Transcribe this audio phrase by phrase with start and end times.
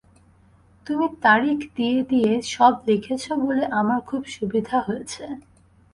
[0.87, 5.23] তুমি তারিখ দিয়ে দিয়ে সব লিখেছ বলে আমার খুব সুবিধা হয়েছে।